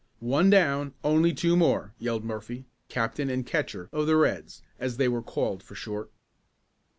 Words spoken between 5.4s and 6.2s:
for short.